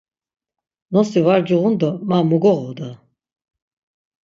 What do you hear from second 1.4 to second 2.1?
giğun do